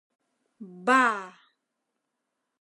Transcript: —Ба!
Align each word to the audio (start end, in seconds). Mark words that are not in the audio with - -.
—Ба! 0.85 0.99